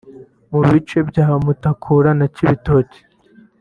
mu 0.51 0.59
bice 0.69 0.97
bya 1.09 1.25
Mutakura 1.43 2.09
na 2.19 2.25
Cibitoke 2.33 2.99